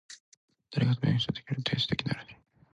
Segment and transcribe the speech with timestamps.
[0.71, 2.35] 誰かと文章被ると提出できないらしい。